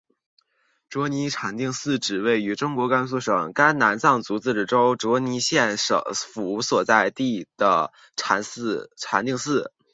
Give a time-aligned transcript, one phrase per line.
[0.89, 5.75] 卓尼禅定寺指位于中国甘肃省甘南藏族自治州卓尼县
[6.15, 9.71] 府所在地的禅定寺。